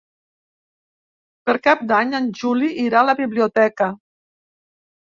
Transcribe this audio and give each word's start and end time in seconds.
Per 1.51 1.55
Cap 1.69 1.85
d'Any 1.93 2.17
en 2.23 2.33
Juli 2.41 2.73
irà 2.87 3.05
a 3.05 3.07
la 3.13 3.19
biblioteca. 3.23 3.95